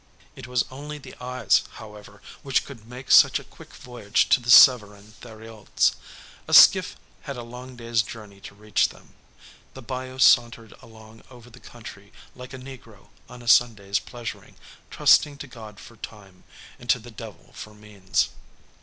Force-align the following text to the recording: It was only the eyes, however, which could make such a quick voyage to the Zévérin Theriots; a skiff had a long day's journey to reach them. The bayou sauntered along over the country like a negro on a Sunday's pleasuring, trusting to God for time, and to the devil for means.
It 0.35 0.47
was 0.47 0.65
only 0.71 0.97
the 0.97 1.13
eyes, 1.23 1.61
however, 1.73 2.23
which 2.41 2.65
could 2.65 2.89
make 2.89 3.11
such 3.11 3.37
a 3.37 3.43
quick 3.43 3.75
voyage 3.75 4.27
to 4.29 4.39
the 4.39 4.49
Zévérin 4.49 5.11
Theriots; 5.21 5.93
a 6.47 6.55
skiff 6.55 6.95
had 7.29 7.37
a 7.37 7.43
long 7.43 7.75
day's 7.75 8.01
journey 8.01 8.39
to 8.41 8.55
reach 8.55 8.89
them. 8.89 9.13
The 9.75 9.83
bayou 9.83 10.17
sauntered 10.17 10.73
along 10.81 11.21
over 11.29 11.51
the 11.51 11.59
country 11.59 12.11
like 12.35 12.51
a 12.51 12.57
negro 12.57 13.09
on 13.29 13.43
a 13.43 13.47
Sunday's 13.47 13.99
pleasuring, 13.99 14.55
trusting 14.89 15.37
to 15.37 15.45
God 15.45 15.79
for 15.79 15.97
time, 15.97 16.45
and 16.79 16.89
to 16.89 16.97
the 16.97 17.11
devil 17.11 17.51
for 17.53 17.75
means. 17.75 18.29